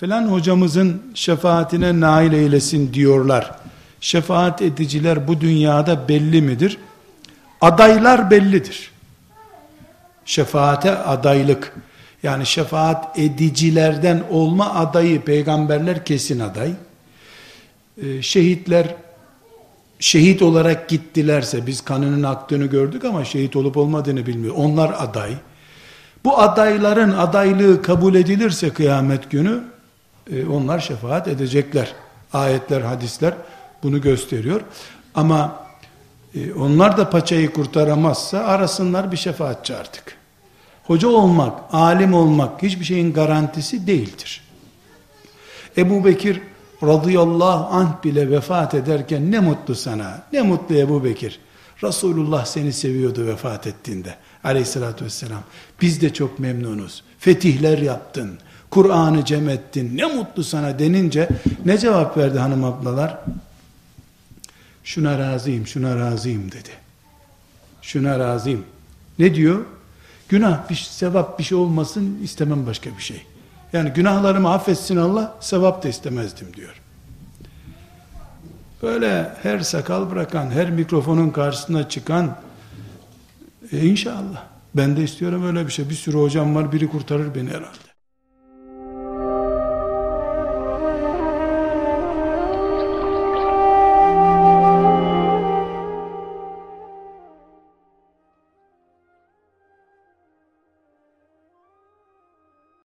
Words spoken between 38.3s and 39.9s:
arasınlar bir şefaatçi